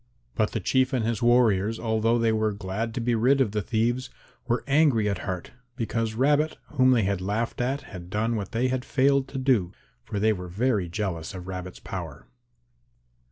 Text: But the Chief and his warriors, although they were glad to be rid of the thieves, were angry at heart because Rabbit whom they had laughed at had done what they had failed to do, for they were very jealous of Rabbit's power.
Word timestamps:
But 0.33 0.53
the 0.53 0.59
Chief 0.59 0.93
and 0.93 1.05
his 1.05 1.21
warriors, 1.21 1.79
although 1.79 2.17
they 2.17 2.31
were 2.31 2.53
glad 2.53 2.95
to 2.95 2.99
be 2.99 3.13
rid 3.13 3.39
of 3.39 3.51
the 3.51 3.61
thieves, 3.61 4.09
were 4.47 4.63
angry 4.65 5.07
at 5.07 5.19
heart 5.19 5.51
because 5.75 6.15
Rabbit 6.15 6.57
whom 6.69 6.89
they 6.89 7.03
had 7.03 7.21
laughed 7.21 7.61
at 7.61 7.81
had 7.81 8.09
done 8.09 8.35
what 8.35 8.51
they 8.51 8.69
had 8.69 8.83
failed 8.83 9.27
to 9.27 9.37
do, 9.37 9.73
for 10.03 10.19
they 10.19 10.33
were 10.33 10.47
very 10.47 10.89
jealous 10.89 11.35
of 11.35 11.47
Rabbit's 11.47 11.79
power. 11.81 12.25